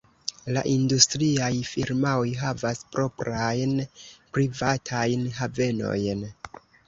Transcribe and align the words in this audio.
La 0.53 0.61
industriaj 0.69 1.49
firmaoj 1.71 2.31
havas 2.39 2.81
proprajn 2.95 3.75
privatajn 4.37 5.27
havenojn. 5.39 6.25